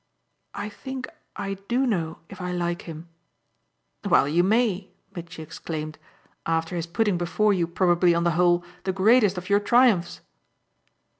"I 0.55 0.67
think 0.67 1.07
I 1.35 1.53
do 1.53 1.85
know 1.85 2.21
if 2.27 2.41
I 2.41 2.51
like 2.53 2.89
him." 2.89 3.07
"Well 4.03 4.27
you 4.27 4.43
may," 4.43 4.89
Mitchy 5.15 5.43
exclaimed, 5.43 5.99
"after 6.43 6.75
his 6.75 6.87
putting 6.87 7.19
before 7.19 7.53
you 7.53 7.67
probably, 7.67 8.15
on 8.15 8.23
the 8.23 8.31
whole, 8.31 8.65
the 8.83 8.93
greatest 8.93 9.37
of 9.37 9.47
your 9.47 9.59
triumphs." 9.59 10.21